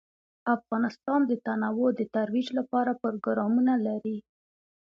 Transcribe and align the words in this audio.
افغانستان 0.55 1.19
د 1.29 1.31
تنوع 1.45 1.89
د 1.95 2.01
ترویج 2.15 2.47
لپاره 2.59 2.99
پروګرامونه 3.03 3.73
لري. 3.87 4.17